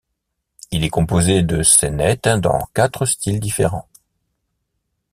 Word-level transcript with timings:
Il 0.71 0.83
est 0.83 0.89
composé 0.89 1.43
de 1.43 1.61
saynètes, 1.61 2.27
dans 2.27 2.65
quatre 2.73 3.05
styles 3.05 3.39
différents. 3.39 3.87